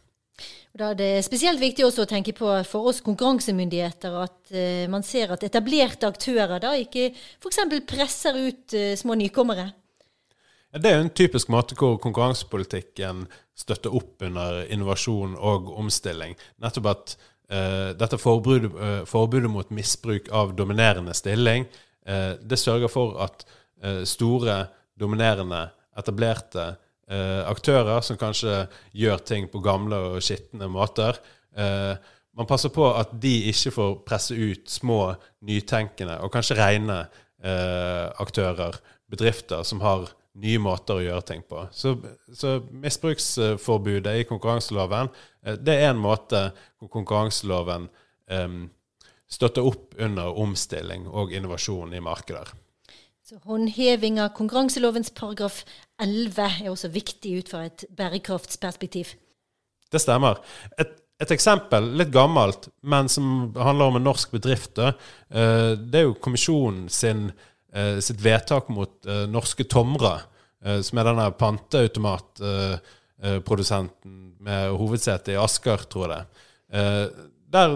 Da 0.77 0.91
er 0.93 0.99
det 0.99 1.11
spesielt 1.25 1.61
viktig 1.61 1.87
også 1.87 2.05
å 2.05 2.09
tenke 2.09 2.35
på 2.37 2.49
for 2.69 2.89
oss 2.91 3.01
konkurransemyndigheter 3.05 4.15
at 4.23 4.53
uh, 4.57 4.85
man 4.93 5.05
ser 5.05 5.35
at 5.35 5.45
etablerte 5.45 6.09
aktører 6.09 6.61
da 6.65 6.73
ikke 6.81 7.11
f.eks. 7.13 7.61
presser 7.89 8.39
ut 8.41 8.77
uh, 8.77 8.93
små 8.97 9.17
nykommere. 9.21 9.67
Ja, 10.73 10.81
det 10.81 10.93
er 10.93 11.01
en 11.01 11.13
typisk 11.13 11.53
måte 11.53 11.77
hvor 11.77 11.99
konkurransepolitikken 12.01 13.27
støtter 13.57 13.93
opp 13.97 14.25
under 14.25 14.63
innovasjon 14.73 15.37
og 15.37 15.69
omstilling. 15.77 16.37
Nettopp 16.65 16.91
at 16.93 17.17
uh, 17.53 17.93
dette 17.97 18.21
forbudet, 18.21 18.73
forbudet, 19.09 19.53
mot 19.53 19.73
misbruk 19.77 20.33
av 20.33 20.57
dominerende 20.57 21.17
stilling, 21.17 21.69
det 22.03 22.57
sørger 22.59 22.91
for 22.91 23.13
at 23.23 23.45
store, 24.07 24.57
dominerende 24.99 25.65
etablerte 25.99 26.67
eh, 27.11 27.43
aktører 27.49 28.03
som 28.05 28.19
kanskje 28.21 28.67
gjør 28.97 29.23
ting 29.27 29.49
på 29.53 29.63
gamle 29.65 29.99
og 30.13 30.25
skitne 30.25 30.69
måter. 30.73 31.19
Eh, 31.57 31.95
man 32.33 32.49
passer 32.49 32.73
på 32.73 32.87
at 32.97 33.13
de 33.21 33.35
ikke 33.51 33.75
får 33.75 33.95
presse 34.09 34.37
ut 34.37 34.71
små, 34.71 35.15
nytenkende 35.45 36.19
og 36.25 36.33
kanskje 36.33 36.59
rene 36.61 37.03
eh, 37.45 38.09
aktører, 38.23 38.79
bedrifter, 39.13 39.65
som 39.69 39.83
har 39.85 40.09
nye 40.41 40.61
måter 40.63 40.97
å 40.97 41.05
gjøre 41.05 41.25
ting 41.29 41.43
på. 41.45 41.67
Så, 41.77 41.99
så 42.33 42.57
misbruksforbudet 42.71 44.15
i 44.23 44.29
konkurranseloven 44.29 45.11
eh, 45.45 45.59
det 45.61 45.77
er 45.83 45.91
en 45.91 46.01
måte 46.01 46.47
hvor 46.81 46.93
konkurranseloven 46.95 47.91
eh, 48.33 48.49
støtter 49.33 49.69
opp 49.69 49.97
under 50.01 50.41
omstilling 50.41 51.05
og 51.09 51.37
innovasjon 51.37 51.93
i 51.97 52.01
markeder. 52.05 52.49
Så 53.33 53.39
håndheving 53.49 54.19
av 54.21 54.35
konkurranselovens 54.37 55.09
paragraf 55.17 55.63
11 56.05 56.67
er 56.67 56.69
også 56.69 56.93
viktig 56.93 57.31
ut 57.39 57.49
fra 57.49 57.65
et 57.65 57.89
bærekraftsperspektiv. 57.97 59.17
Det 59.89 59.97
stemmer. 60.05 60.37
Et, 60.77 60.93
et, 61.17 61.33
eksempel, 61.33 61.97
litt 61.97 62.13
gammelt, 62.13 62.69
men 62.85 63.09
som 63.09 63.57
handler 63.57 63.89
om 63.89 63.97
en 63.97 64.05
norsk 64.05 64.37
bedrift, 64.37 64.77
uh, 64.77 64.93
det 65.33 65.97
er 66.03 66.05
jo 66.11 66.21
kommisjonen 66.21 66.93
sin, 66.93 67.33
uh, 67.73 68.05
sitt 68.05 68.21
vedtak 68.21 68.69
mot 68.69 69.01
uh, 69.09 69.25
norske 69.33 69.65
tomre, 69.65 70.29
som 70.63 70.99
er 71.01 71.05
denne 71.09 71.25
panteautomatprodusenten 71.41 74.37
med 74.47 74.77
hovedsete 74.79 75.33
i 75.33 75.41
Asker, 75.41 75.81
tror 75.91 76.05
jeg 76.05 76.13
det. 76.13 76.23
Der, 77.57 77.69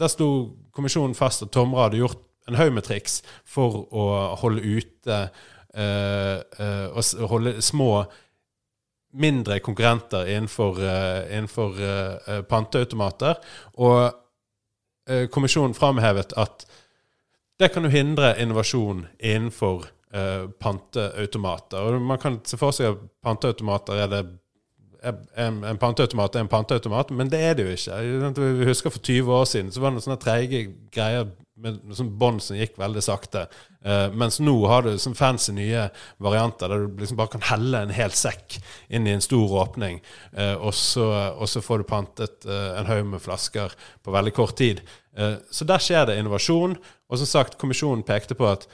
der 0.00 0.08
sto 0.10 0.28
kommisjonen 0.74 1.14
fast 1.14 1.44
at 1.46 1.54
Tomra 1.54 1.84
hadde 1.84 2.00
gjort 2.00 2.27
en 2.48 2.58
haug 2.58 2.72
med 2.74 2.86
triks 2.86 3.20
for 3.48 3.84
å 3.92 4.06
holde 4.42 4.64
ute 4.64 5.20
uh, 5.78 6.38
og 6.88 7.28
holde 7.32 7.58
små 7.64 8.04
mindre 9.18 9.60
konkurrenter 9.64 10.28
innenfor, 10.28 10.80
uh, 10.82 11.28
innenfor 11.32 11.78
panteautomater. 12.48 13.38
Og 13.80 14.10
kommisjonen 15.32 15.72
framhevet 15.72 16.34
at 16.36 16.66
det 17.58 17.70
kan 17.72 17.86
jo 17.86 17.90
hindre 17.90 18.34
innovasjon 18.36 19.06
innenfor 19.16 19.86
panteautomater. 20.60 21.80
Og 21.80 22.02
man 22.04 22.20
kan 22.20 22.36
se 22.44 22.58
for 22.60 22.76
seg 22.76 22.90
at 22.92 23.06
panteautomater 23.24 24.02
er 24.04 24.12
det 24.12 24.20
en, 25.02 25.64
en 25.64 25.78
panteautomat 25.78 26.34
er 26.34 26.40
en 26.44 26.50
panteautomat, 26.50 27.10
men 27.10 27.30
det 27.30 27.40
er 27.40 27.54
det 27.54 27.66
jo 27.66 27.74
ikke. 27.76 28.40
Vi 28.58 28.68
husker 28.68 28.90
For 28.90 28.98
20 28.98 29.32
år 29.32 29.44
siden 29.44 29.72
så 29.72 29.80
var 29.80 29.90
det 29.90 29.98
noen 29.98 30.06
sånne 30.06 30.22
treige 30.22 30.62
greier 30.94 31.28
med 31.58 31.96
sånn 31.96 32.10
bånd 32.18 32.42
som 32.42 32.58
gikk 32.58 32.76
veldig 32.78 33.02
sakte. 33.04 33.46
Uh, 33.84 34.08
mens 34.14 34.38
nå 34.42 34.54
har 34.70 34.84
du 34.84 34.92
sånn 35.00 35.16
fancy 35.18 35.54
nye 35.56 35.88
varianter 36.22 36.70
der 36.70 36.84
du 36.84 37.02
liksom 37.02 37.18
bare 37.18 37.32
kan 37.34 37.46
helle 37.50 37.82
en 37.84 37.94
hel 37.94 38.14
sekk 38.14 38.58
inn 38.94 39.06
i 39.08 39.14
en 39.14 39.24
stor 39.24 39.54
åpning, 39.62 40.00
uh, 40.36 40.56
og, 40.56 40.72
så, 40.76 41.06
og, 41.34 41.46
så, 41.50 41.62
får 41.64 41.82
du 41.82 41.88
pantet 41.90 42.48
uh, 42.48 42.78
en 42.78 42.90
haug 42.90 43.04
med 43.14 43.24
flasker 43.24 43.74
på 44.02 44.14
veldig 44.14 44.34
kort 44.36 44.58
tid. 44.58 44.82
så 45.50 45.66
der 45.66 45.82
skjer 45.82 46.04
det 46.06 46.14
innovasjon. 46.20 46.76
Og 47.10 47.18
som 47.18 47.26
sagt, 47.26 47.56
kommisjonen 47.58 48.04
pekte 48.06 48.36
på 48.38 48.46
at 48.46 48.68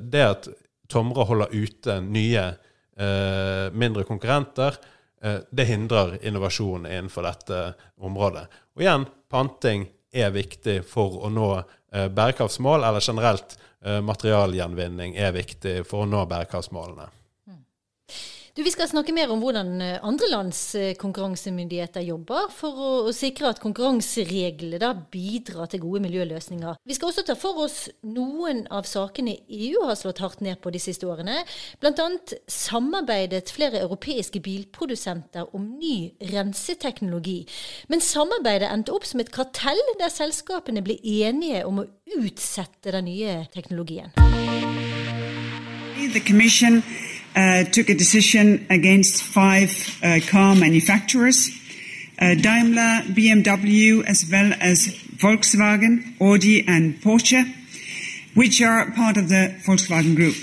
det 0.00 0.22
at 0.24 0.46
Tomre 0.88 1.26
holder 1.28 1.52
ute 1.52 1.98
nye, 2.00 2.46
mindre 3.76 4.06
konkurrenter, 4.08 4.78
det 5.52 5.66
hindrer 5.68 6.16
innovasjon 6.24 6.88
innenfor 6.88 7.28
dette 7.28 7.60
området. 8.00 8.46
Og 8.74 8.86
igjen, 8.86 9.04
panting 9.28 9.84
er 10.12 10.32
viktig 10.34 10.80
for 10.86 11.20
å 11.26 11.30
nå 11.32 11.50
Eh, 11.92 12.08
bærekraftsmål, 12.08 12.84
eller 12.84 13.00
generelt 13.00 13.58
eh, 13.84 14.00
materialgjenvinning, 14.00 15.16
er 15.16 15.32
viktig 15.34 15.80
for 15.86 16.04
å 16.04 16.06
nå 16.06 16.22
bærekraftsmålene. 16.30 17.08
Du, 18.56 18.62
Vi 18.62 18.70
skal 18.74 18.88
snakke 18.90 19.12
mer 19.14 19.30
om 19.30 19.38
hvordan 19.38 19.68
eh, 19.84 19.98
andre 20.02 20.26
lands 20.32 20.60
konkurransemyndigheter 20.98 22.02
jobber 22.02 22.48
for 22.50 22.80
å, 22.82 23.12
sikre 23.14 23.52
at 23.52 23.60
konkurransereglene 23.62 24.90
bidrar 25.12 25.68
til 25.70 25.82
gode 25.84 26.00
miljøløsninger. 26.02 26.80
Vi 26.82 26.96
skal 26.96 27.12
også 27.12 27.22
ta 27.28 27.36
for 27.38 27.60
oss 27.62 27.84
noen 28.02 28.64
av 28.74 28.88
sakene 28.90 29.36
EU 29.46 29.84
har 29.86 29.94
slått 29.98 30.22
hardt 30.24 30.42
ned 30.42 30.58
på 30.64 30.72
de 30.74 30.80
siste 30.82 31.06
årene. 31.06 31.44
Bl.a. 31.78 32.08
samarbeidet 32.50 33.52
flere 33.54 33.84
europeiske 33.84 34.42
bilprodusenter 34.42 35.54
om 35.54 35.70
ny 35.78 36.10
renseteknologi. 36.32 37.44
Men 37.92 38.02
samarbeidet 38.02 38.72
endte 38.72 38.96
opp 38.96 39.06
som 39.06 39.22
et 39.22 39.30
kartell 39.34 39.78
der 40.02 40.10
selskapene 40.10 40.82
ble 40.82 40.98
enige 40.98 41.62
om 41.70 41.84
å 41.84 41.88
utsette 42.18 42.96
den 42.98 43.06
nye 43.06 43.38
teknologien. 43.54 44.10
The 46.10 46.18
commission 46.26 46.82
took 47.34 47.88
a 47.88 47.94
decision 47.94 48.66
against 48.70 49.22
five 49.22 49.98
uh, 50.02 50.20
car 50.28 50.54
manufacturers, 50.54 51.50
uh, 52.20 52.34
Daimler, 52.34 53.02
BMW, 53.14 54.04
as 54.04 54.28
well 54.30 54.52
as 54.60 54.88
Volkswagen, 55.16 56.20
Audi 56.20 56.66
and 56.66 57.00
Porsche, 57.00 57.54
which 58.34 58.60
are 58.60 58.90
part 58.92 59.16
of 59.16 59.28
the 59.28 59.54
Volkswagen 59.64 60.16
Group. 60.16 60.34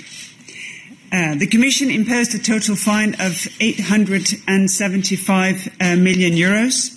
Uh, 1.10 1.34
the 1.36 1.46
Commission 1.46 1.90
imposed 1.90 2.34
a 2.34 2.38
total 2.38 2.76
fine 2.76 3.14
of 3.14 3.48
875 3.60 5.68
uh, 5.80 5.96
million 5.96 6.34
euros. 6.34 6.94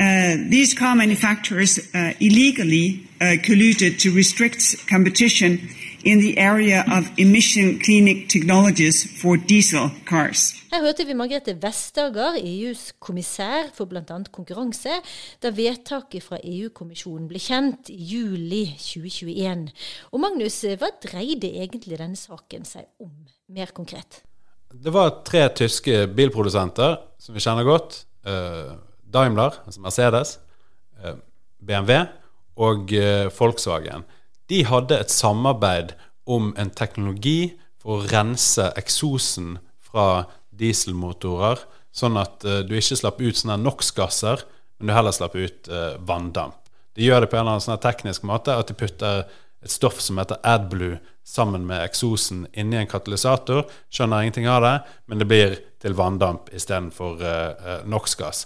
Uh, 0.00 0.36
these 0.48 0.72
car 0.74 0.96
manufacturers 0.96 1.78
illegally 2.20 3.06
colluded 3.20 4.00
to 4.00 4.10
restrict 4.12 4.88
competition 4.88 5.60
in 6.04 6.20
the 6.20 6.38
area 6.38 6.84
of 6.88 7.10
emission 7.18 7.78
cleaning 7.84 8.28
technologies 8.28 9.04
for 9.20 9.36
diesel 9.36 9.90
cars. 10.08 10.52
Her 10.72 10.80
hørte 10.86 11.04
vi 11.04 11.14
Margrethe 11.14 11.54
Vestager, 11.62 12.38
EUs 12.40 12.92
kommissær 13.02 13.68
for 13.76 13.90
bl.a. 13.90 14.18
konkurranse, 14.32 14.98
da 15.42 15.52
vedtaket 15.52 16.24
fra 16.24 16.38
EU-kommisjonen 16.40 17.26
ble 17.28 17.42
kjent 17.42 17.90
i 17.92 17.98
juli 18.14 18.62
2021. 18.80 19.66
Og 20.12 20.22
Magnus, 20.22 20.62
hva 20.80 20.88
dreide 21.02 21.50
egentlig 21.52 21.98
denne 22.00 22.16
saken 22.16 22.64
seg 22.68 22.88
om, 23.02 23.12
mer 23.52 23.74
konkret? 23.76 24.22
Det 24.72 24.92
var 24.94 25.18
tre 25.28 25.44
tyske 25.52 26.06
bilprodusenter 26.16 26.96
som 27.20 27.36
vi 27.36 27.44
kjenner 27.44 27.68
godt. 27.68 28.06
Eh, 28.24 28.72
Daimler, 29.12 29.60
altså 29.66 29.80
Mercedes, 29.84 30.38
eh, 31.02 31.18
BMW 31.60 32.06
og 32.56 32.92
eh, 32.96 33.28
Volkswagen. 33.38 34.06
De 34.52 34.62
hadde 34.68 34.98
et 35.00 35.12
samarbeid 35.12 35.94
om 36.28 36.50
en 36.60 36.70
teknologi 36.76 37.54
for 37.80 38.02
å 38.02 38.08
rense 38.10 38.66
eksosen 38.76 39.54
fra 39.80 40.26
dieselmotorer, 40.60 41.62
sånn 41.92 42.18
at 42.20 42.44
uh, 42.44 42.60
du 42.66 42.74
ikke 42.76 42.98
slapp 43.00 43.22
ut 43.22 43.38
sånne 43.38 43.56
NOx-gasser, 43.62 44.44
men 44.76 44.90
du 44.90 44.94
heller 44.96 45.14
slapp 45.16 45.38
ut 45.38 45.70
uh, 45.72 45.96
vanndamp. 46.04 46.58
De 46.92 47.06
gjør 47.06 47.24
det 47.24 47.30
på 47.32 47.38
en 47.38 47.46
eller 47.46 47.56
annen 47.56 47.64
sånn 47.64 47.80
teknisk 47.80 48.26
måte 48.28 48.52
at 48.52 48.68
de 48.68 48.76
putter 48.76 49.24
et 49.62 49.72
stoff 49.72 50.00
som 50.04 50.18
heter 50.20 50.40
AdBlue 50.44 50.98
sammen 51.24 51.64
med 51.68 51.84
eksosen 51.86 52.44
inni 52.52 52.76
en 52.76 52.90
katalysator. 52.90 53.64
Skjønner 53.94 54.26
ingenting 54.26 54.48
av 54.50 54.60
det, 54.66 54.74
men 55.08 55.22
det 55.22 55.28
blir 55.30 55.54
til 55.82 55.96
vanndamp 55.96 56.50
istedenfor 56.52 57.22
uh, 57.22 57.38
uh, 57.56 57.78
NOx-gass. 57.88 58.44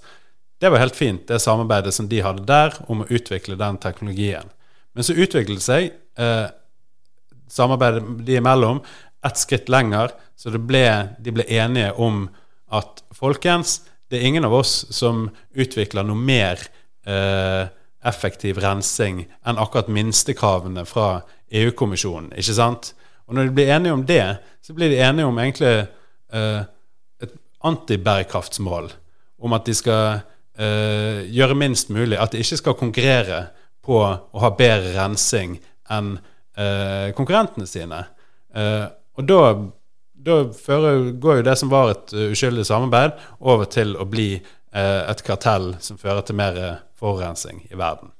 Det 0.63 0.71
var 0.71 0.85
helt 0.85 0.97
fint, 0.97 1.27
det 1.29 1.43
samarbeidet 1.43 1.93
som 1.97 2.07
de 2.09 2.23
hadde 2.25 2.47
der 2.49 2.79
om 2.87 3.03
å 3.03 3.09
utvikle 3.11 3.59
den 3.61 3.81
teknologien. 3.83 4.55
Men 4.97 5.05
så 5.05 5.13
utviklet 5.13 5.61
det 5.61 5.67
seg 5.67 5.91
eh, 6.17 6.47
samarbeidet 7.53 8.03
de 8.25 8.39
imellom 8.41 8.81
ett 9.27 9.41
skritt 9.41 9.69
lenger, 9.69 10.15
så 10.37 10.53
ble, 10.57 10.87
de 11.21 11.35
ble 11.37 11.45
enige 11.53 11.93
om 12.01 12.27
at 12.73 13.03
folkens, 13.17 13.81
det 14.11 14.21
er 14.21 14.29
ingen 14.29 14.47
av 14.47 14.55
oss 14.55 14.85
som 14.95 15.27
utvikler 15.57 16.07
noe 16.07 16.19
mer 16.19 16.61
eh, 17.09 17.67
effektiv 18.07 18.61
rensing 18.63 19.25
enn 19.47 19.59
akkurat 19.59 19.91
minstekravene 19.91 20.87
fra 20.87 21.25
EU-kommisjonen. 21.51 22.33
ikke 22.39 22.57
sant? 22.57 22.93
Og 23.27 23.35
når 23.35 23.49
de 23.49 23.57
blir 23.57 23.73
enige 23.75 23.97
om 23.97 24.05
det, 24.07 24.39
så 24.63 24.75
blir 24.75 24.93
de 24.93 25.03
enige 25.03 25.27
om 25.27 25.39
egentlig 25.43 25.75
eh, 26.33 26.63
et 27.23 27.35
antibærekraftsmål. 27.67 28.93
Om 29.43 29.57
at 29.59 29.67
de 29.67 29.75
skal 29.75 30.21
eh, 30.59 31.27
gjøre 31.35 31.59
minst 31.59 31.91
mulig. 31.91 32.19
At 32.19 32.33
de 32.33 32.43
ikke 32.43 32.61
skal 32.63 32.79
konkurrere 32.79 33.47
på 33.87 34.03
å 34.03 34.43
ha 34.43 34.53
bedre 34.59 34.93
rensing 34.97 35.57
enn 35.93 36.17
eh, 36.59 37.13
konkurrentene 37.17 37.69
sine. 37.71 38.03
Eh, 38.55 38.85
og 39.17 39.29
da, 39.29 39.41
da 40.27 40.41
fører, 40.53 41.13
går 41.23 41.41
jo 41.41 41.47
det 41.47 41.57
som 41.61 41.73
var 41.73 41.95
et 41.95 42.13
uh, 42.13 42.27
uskyldig 42.35 42.67
samarbeid, 42.69 43.15
over 43.41 43.71
til 43.71 43.95
å 43.97 44.05
bli 44.11 44.35
eh, 44.37 45.03
et 45.07 45.23
kartell 45.25 45.73
som 45.81 46.01
fører 46.01 46.27
til 46.27 46.39
mer 46.39 46.59
forurensing 46.59 46.83
forurensning 46.97 47.67
i 47.71 47.77
verden. 47.79 48.13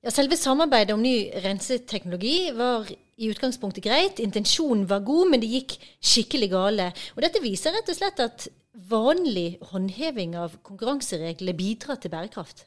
Ja, 0.00 0.12
Selve 0.14 0.38
samarbeidet 0.38 0.94
om 0.94 1.02
ny 1.04 1.28
renseteknologi 1.44 2.52
var 2.56 2.88
i 2.90 3.28
utgangspunktet 3.28 3.84
greit. 3.84 4.22
Intensjonen 4.22 4.86
var 4.88 5.04
god, 5.04 5.32
men 5.32 5.42
det 5.42 5.50
gikk 5.50 5.76
skikkelig 6.00 6.48
gale. 6.54 6.88
Og 7.16 7.20
Dette 7.26 7.42
viser 7.44 7.74
rett 7.76 7.90
og 7.92 7.98
slett 7.98 8.22
at 8.24 8.48
vanlig 8.90 9.58
håndheving 9.72 10.38
av 10.40 10.56
konkurranseregler 10.64 11.58
bidrar 11.58 12.00
til 12.00 12.14
bærekraft. 12.14 12.64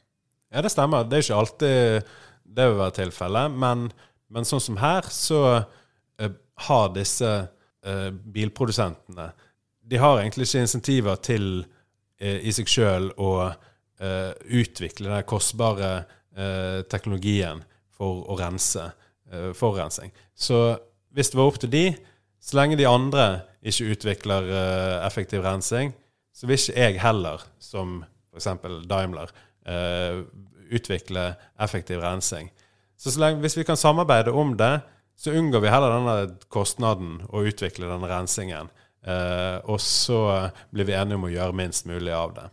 Ja, 0.54 0.62
det 0.62 0.70
stemmer. 0.70 1.02
Det 1.02 1.18
er 1.18 1.24
ikke 1.26 1.38
alltid 1.42 2.12
det 2.54 2.66
vil 2.70 2.78
være 2.78 2.94
tilfellet. 3.00 3.56
Men, 3.58 3.88
men 4.30 4.46
sånn 4.46 4.62
som 4.62 4.78
her, 4.78 5.08
så 5.10 5.40
har 6.68 6.92
disse 6.94 7.30
uh, 7.86 8.10
bilprodusentene 8.10 9.30
De 9.84 9.98
har 10.00 10.20
egentlig 10.20 10.46
ikke 10.46 10.62
insentiver 10.64 11.18
til 11.18 11.48
uh, 11.64 12.38
i 12.38 12.52
seg 12.54 12.70
sjøl 12.70 13.12
å 13.18 13.36
utvikle 14.04 15.06
den 15.06 15.22
kostbare 15.24 15.90
teknologien 16.90 17.60
for 17.94 18.24
å 18.28 18.34
rense 18.36 18.82
forurensning. 19.56 20.10
Så 20.34 20.58
hvis 21.14 21.30
det 21.30 21.38
var 21.38 21.48
opp 21.48 21.60
til 21.62 21.70
de, 21.72 21.84
så 22.42 22.58
lenge 22.58 22.76
de 22.76 22.88
andre 22.90 23.44
ikke 23.62 23.94
utvikler 23.94 24.50
effektiv 25.06 25.46
rensing, 25.46 25.94
så 26.34 26.50
vil 26.50 26.58
ikke 26.58 26.74
jeg 26.74 26.98
heller, 27.00 27.46
som 27.62 28.02
f.eks. 28.34 28.50
Daimler, 28.90 29.30
utvikle 29.64 31.22
effektiv 31.62 32.02
rensing. 32.02 32.50
Så, 32.96 33.10
så 33.10 33.20
lenge, 33.20 33.40
hvis 33.44 33.56
vi 33.56 33.64
kan 33.64 33.78
samarbeide 33.80 34.32
om 34.32 34.54
det, 34.58 34.78
så 35.16 35.32
unngår 35.32 35.62
vi 35.64 35.70
heller 35.70 35.94
denne 35.94 36.16
kostnaden 36.52 37.20
å 37.30 37.44
utvikle 37.46 37.88
denne 37.90 38.10
rensingen. 38.10 38.70
Eh, 39.04 39.58
og 39.68 39.80
så 39.82 40.50
blir 40.72 40.88
vi 40.88 40.96
enige 40.96 41.18
om 41.18 41.26
å 41.28 41.32
gjøre 41.32 41.56
minst 41.56 41.88
mulig 41.88 42.12
av 42.14 42.34
det. 42.38 42.46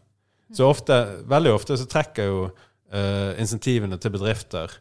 Så 0.56 0.68
ofte, 0.68 0.98
veldig 1.32 1.54
ofte 1.56 1.78
så 1.80 1.88
trekker 1.90 2.28
jo 2.28 2.42
eh, 2.92 3.40
insentivene 3.40 3.98
til 4.02 4.14
bedrifter 4.18 4.74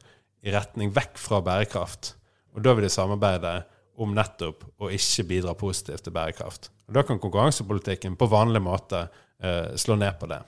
i 0.42 0.52
retning 0.54 0.90
vekk 0.96 1.20
fra 1.20 1.40
bærekraft. 1.46 2.14
Og 2.56 2.64
da 2.66 2.74
vil 2.74 2.88
de 2.88 2.92
samarbeide 2.92 3.60
om 4.00 4.14
nettopp 4.16 4.64
å 4.80 4.90
ikke 4.92 5.28
bidra 5.28 5.54
positivt 5.58 6.06
til 6.06 6.16
bærekraft. 6.16 6.70
Og 6.88 6.96
Da 6.96 7.04
kan 7.06 7.20
konkurransepolitikken 7.22 8.16
på 8.18 8.28
vanlig 8.32 8.64
måte 8.64 9.06
eh, 9.38 9.76
slå 9.78 9.96
ned 10.00 10.18
på 10.18 10.28
det. 10.30 10.40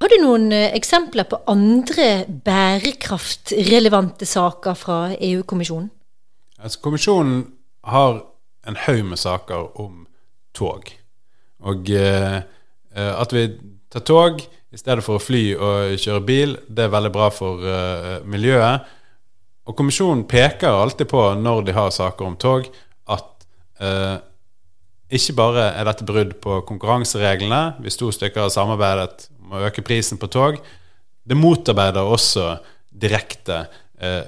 Har 0.00 0.08
du 0.08 0.16
noen 0.22 0.48
eh, 0.56 0.70
eksempler 0.72 1.26
på 1.28 1.42
andre 1.52 2.24
bærekraftrelevante 2.44 4.24
saker 4.24 4.78
fra 4.78 5.00
EU-kommisjonen? 5.12 5.90
Altså, 6.60 6.80
kommisjonen 6.80 7.42
har 7.84 8.22
en 8.68 8.78
haug 8.86 9.02
med 9.10 9.20
saker 9.20 9.76
om 9.80 10.06
tog. 10.56 10.88
Og 11.68 11.92
eh, 11.92 12.38
eh, 12.96 13.12
at 13.12 13.34
vi 13.36 13.44
tar 13.92 14.06
tog 14.08 14.40
i 14.40 14.78
stedet 14.80 15.04
for 15.04 15.18
å 15.18 15.22
fly 15.22 15.42
og 15.58 16.00
kjøre 16.00 16.24
bil, 16.24 16.56
det 16.68 16.86
er 16.86 16.94
veldig 16.94 17.12
bra 17.12 17.28
for 17.34 17.60
eh, 17.60 18.16
miljøet. 18.24 18.88
Og 19.68 19.76
kommisjonen 19.76 20.24
peker 20.30 20.80
alltid 20.80 21.10
på, 21.10 21.26
når 21.36 21.66
de 21.66 21.76
har 21.76 21.92
saker 21.92 22.24
om 22.24 22.40
tog, 22.40 22.72
at 23.10 23.46
eh, 23.82 24.16
ikke 25.10 25.34
bare 25.38 25.70
er 25.74 25.86
dette 25.88 26.06
brudd 26.06 26.36
på 26.42 26.60
konkurransereglene, 26.68 27.80
hvis 27.82 27.98
to 27.98 28.10
stykker 28.14 28.46
har 28.46 28.52
samarbeidet 28.54 29.26
om 29.42 29.56
å 29.56 29.64
øke 29.66 29.82
prisen 29.86 30.20
på 30.20 30.30
tog, 30.30 30.60
det 31.26 31.38
motarbeider 31.38 32.06
også 32.06 32.52
direkte 32.90 33.64
eh, 33.98 34.22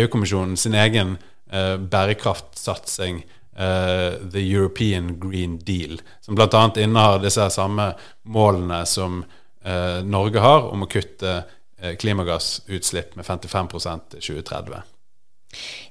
EU-kommisjonen 0.00 0.56
sin 0.60 0.76
egen 0.76 1.16
eh, 1.50 1.76
bærekraftsatsing, 1.80 3.22
eh, 3.56 4.18
The 4.32 4.42
European 4.44 5.14
Green 5.20 5.58
Deal, 5.64 6.00
som 6.20 6.36
bl.a. 6.36 6.64
innehar 6.76 7.22
disse 7.24 7.48
samme 7.54 7.90
målene 8.28 8.82
som 8.88 9.22
eh, 9.64 10.02
Norge 10.04 10.44
har 10.44 10.68
om 10.72 10.84
å 10.84 10.90
kutte 10.90 11.38
eh, 11.80 11.96
klimagassutslipp 11.96 13.16
med 13.16 13.28
55% 13.28 14.12
til 14.16 14.28
2030. 14.30 14.95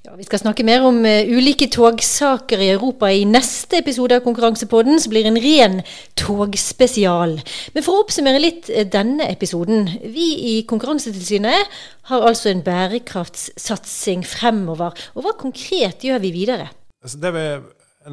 Ja, 0.05 0.13
Vi 0.15 0.25
skal 0.27 0.37
snakke 0.37 0.61
mer 0.61 0.83
om 0.85 0.99
uh, 1.01 1.29
ulike 1.33 1.65
togsaker 1.73 2.61
i 2.61 2.67
Europa 2.75 3.07
i 3.09 3.23
neste 3.25 3.79
episode 3.79 4.19
av 4.19 4.21
Konkurransepodden, 4.21 4.99
som 5.01 5.09
blir 5.09 5.25
en 5.25 5.39
ren 5.41 5.79
togspesial. 6.19 7.33
Men 7.73 7.85
for 7.85 7.95
å 7.95 8.03
oppsummere 8.03 8.43
litt 8.43 8.69
uh, 8.69 8.83
denne 8.85 9.25
episoden. 9.33 9.89
Vi 10.13 10.27
i 10.51 10.53
Konkurransetilsynet 10.69 11.73
har 12.11 12.27
altså 12.29 12.51
en 12.51 12.61
bærekraftssatsing 12.67 14.21
fremover. 14.29 14.93
Og 15.17 15.25
hva 15.25 15.33
konkret 15.41 16.05
gjør 16.05 16.21
vi 16.21 16.35
videre? 16.37 16.69
Altså 17.01 17.23
det 17.25 17.33
vi 17.33 17.49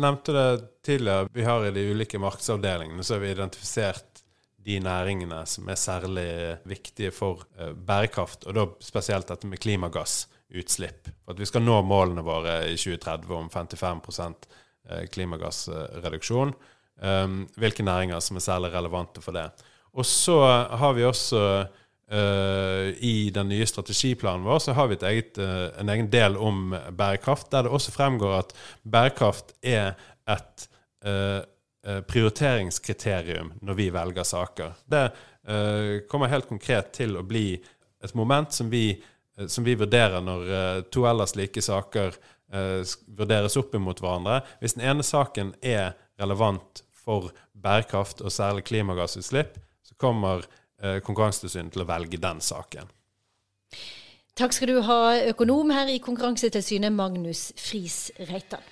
nevnte 0.01 0.39
det 0.39 0.49
tidligere, 0.89 1.29
vi 1.37 1.45
har 1.45 1.69
i 1.69 1.77
de 1.77 1.89
ulike 1.93 2.25
markedsavdelingene 2.25 3.05
så 3.05 3.19
har 3.19 3.27
vi 3.27 3.37
identifisert 3.37 4.25
de 4.65 4.81
næringene 4.81 5.45
som 5.45 5.69
er 5.69 5.77
særlig 5.77 6.31
viktige 6.73 7.13
for 7.13 7.45
uh, 7.61 7.75
bærekraft, 7.77 8.49
og 8.49 8.57
da 8.57 8.71
spesielt 8.81 9.29
dette 9.29 9.51
med 9.51 9.61
klimagass 9.61 10.23
utslipp. 10.55 11.09
For 11.25 11.35
at 11.35 11.41
vi 11.41 11.49
skal 11.49 11.65
nå 11.65 11.79
målene 11.87 12.25
våre 12.25 12.63
i 12.71 12.77
2030 12.77 13.37
om 13.37 13.51
55 13.53 14.01
eh, 14.91 15.05
klimagassreduksjon. 15.13 16.55
Um, 17.03 17.47
hvilke 17.59 17.83
næringer 17.83 18.21
som 18.23 18.37
er 18.39 18.45
særlig 18.45 18.73
relevante 18.75 19.23
for 19.25 19.35
det. 19.35 19.49
Og 19.99 20.07
så 20.07 20.37
har 20.79 20.93
vi 20.95 21.05
også 21.05 21.41
uh, 21.65 22.87
i 23.03 23.33
den 23.35 23.49
nye 23.51 23.67
strategiplanen 23.67 24.45
vår 24.47 24.61
så 24.63 24.75
har 24.77 24.87
vi 24.93 25.01
eget, 25.09 25.41
uh, 25.41 25.73
en 25.81 25.89
egen 25.91 26.13
del 26.13 26.37
om 26.37 26.71
bærekraft, 26.71 27.51
der 27.51 27.67
det 27.67 27.73
også 27.73 27.95
fremgår 27.97 28.37
at 28.39 28.55
bærekraft 28.85 29.57
er 29.63 29.95
et 30.31 30.69
prioriteringskriterium 31.83 33.49
når 33.67 33.75
vi 33.75 33.89
velger 33.91 34.23
saker. 34.23 34.77
Det 34.87 35.09
kommer 36.07 36.31
helt 36.31 36.47
konkret 36.47 36.93
til 36.95 37.17
å 37.19 37.25
bli 37.27 37.57
et 38.07 38.15
moment 38.15 38.55
som 38.55 38.71
vi 38.71 38.93
Eh, 38.95 39.09
som 39.49 39.65
vi 39.65 39.77
vurderer 39.79 40.25
når 40.25 40.49
uh, 40.51 40.81
to 40.93 41.07
ellers 41.09 41.37
like 41.39 41.63
saker 41.65 42.17
uh, 42.55 42.83
vurderes 43.19 43.57
opp 43.61 43.75
imot 43.75 44.03
hverandre. 44.03 44.41
Hvis 44.61 44.77
den 44.77 44.87
ene 44.89 45.07
saken 45.07 45.55
er 45.63 45.95
relevant 46.21 46.85
for 46.93 47.33
bærekraft 47.53 48.21
og 48.23 48.33
særlig 48.33 48.67
klimagassutslipp, 48.69 49.57
så 49.83 49.97
kommer 50.01 50.47
Konkurransetilsynet 50.83 51.77
til 51.77 51.85
å 51.85 51.87
velge 51.87 52.19
den 52.19 52.41
saken. 52.43 52.89
Takk 54.35 54.55
skal 54.57 54.73
du 54.73 54.81
ha, 54.83 54.97
økonom 55.31 55.71
her 55.71 55.93
i 55.93 56.01
Konkurransetilsynet, 56.03 56.91
Magnus 56.91 57.53
Friis 57.55 58.09
Reitan. 58.31 58.65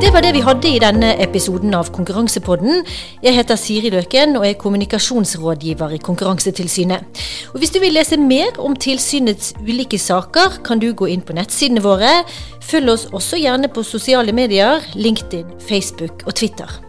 Det 0.00 0.12
var 0.12 0.20
det 0.20 0.34
vi 0.36 0.42
hadde 0.44 0.68
i 0.68 0.80
denne 0.82 1.14
episoden 1.24 1.74
av 1.74 1.88
Konkurransepodden. 1.94 2.82
Jeg 3.24 3.36
heter 3.36 3.56
Siri 3.56 3.90
Løken 3.94 4.36
og 4.36 4.44
er 4.48 4.58
kommunikasjonsrådgiver 4.60 5.96
i 5.96 6.00
Konkurransetilsynet. 6.04 7.22
Og 7.54 7.58
Hvis 7.58 7.72
du 7.72 7.80
vil 7.80 7.96
lese 7.96 8.20
mer 8.20 8.60
om 8.60 8.76
tilsynets 8.76 9.54
ulike 9.60 9.98
saker, 9.98 10.60
kan 10.64 10.78
du 10.78 10.92
gå 10.92 11.08
inn 11.08 11.24
på 11.24 11.36
nettsidene 11.36 11.84
våre. 11.84 12.22
Følg 12.60 12.92
oss 12.92 13.06
også 13.12 13.40
gjerne 13.40 13.72
på 13.72 13.82
sosiale 13.82 14.32
medier, 14.36 14.84
LinkedIn, 14.94 15.56
Facebook 15.68 16.26
og 16.26 16.34
Twitter. 16.34 16.85